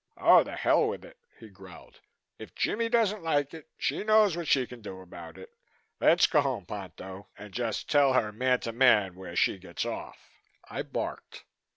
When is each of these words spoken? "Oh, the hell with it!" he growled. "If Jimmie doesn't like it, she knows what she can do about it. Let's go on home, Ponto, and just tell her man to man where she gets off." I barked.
"Oh, 0.17 0.43
the 0.43 0.55
hell 0.55 0.87
with 0.87 1.05
it!" 1.05 1.19
he 1.39 1.47
growled. 1.49 2.01
"If 2.39 2.55
Jimmie 2.55 2.89
doesn't 2.89 3.21
like 3.21 3.53
it, 3.53 3.69
she 3.77 4.03
knows 4.03 4.35
what 4.35 4.47
she 4.47 4.65
can 4.65 4.81
do 4.81 4.99
about 4.99 5.37
it. 5.37 5.51
Let's 5.99 6.25
go 6.25 6.39
on 6.39 6.43
home, 6.43 6.65
Ponto, 6.65 7.27
and 7.37 7.53
just 7.53 7.87
tell 7.87 8.13
her 8.13 8.31
man 8.31 8.61
to 8.61 8.71
man 8.71 9.13
where 9.13 9.35
she 9.35 9.59
gets 9.59 9.85
off." 9.85 10.17
I 10.67 10.81
barked. 10.81 11.43